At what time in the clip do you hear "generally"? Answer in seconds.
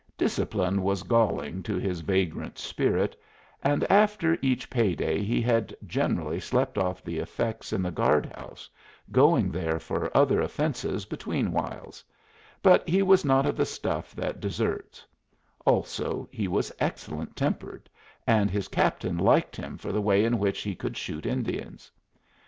5.85-6.39